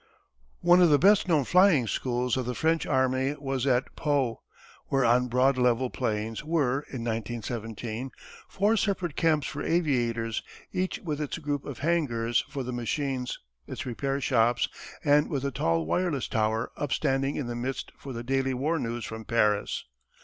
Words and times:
One 0.61 0.81
of 0.81 0.89
the 0.89 0.97
best 0.97 1.27
known 1.27 1.43
flying 1.43 1.85
schools 1.85 2.35
of 2.35 2.47
the 2.47 2.55
French 2.55 2.87
army 2.87 3.35
was 3.37 3.67
at 3.67 3.95
Pau, 3.95 4.39
where 4.87 5.05
on 5.05 5.27
broad 5.27 5.59
level 5.59 5.91
plains 5.91 6.43
were, 6.43 6.79
in 6.91 7.03
1917, 7.03 8.09
four 8.49 8.75
separate 8.77 9.15
camps 9.15 9.45
for 9.45 9.61
aviators, 9.61 10.41
each 10.73 10.97
with 11.03 11.21
its 11.21 11.37
group 11.37 11.65
of 11.65 11.77
hangars 11.85 12.43
for 12.49 12.63
the 12.63 12.73
machines, 12.73 13.37
its 13.67 13.85
repair 13.85 14.19
shops, 14.19 14.67
and 15.05 15.29
with 15.29 15.45
a 15.45 15.51
tall 15.51 15.85
wireless 15.85 16.27
tower 16.27 16.71
upstanding 16.77 17.35
in 17.35 17.45
the 17.45 17.55
midst 17.55 17.91
for 17.95 18.11
the 18.11 18.23
daily 18.23 18.55
war 18.55 18.79
news 18.79 19.05
from 19.05 19.23
Paris. 19.23 19.85